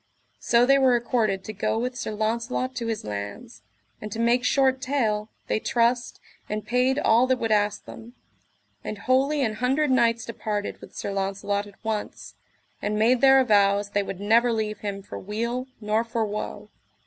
[0.39, 3.61] So they were accorded to go with Sir Launcelot to his lands;
[4.01, 8.15] and to make short tale, they trussed, and paid all that would ask them;
[8.83, 12.33] and wholly an hundred knights departed with Sir Launcelot at once,
[12.81, 16.71] and made their avows they would never leave him for weal nor for woe.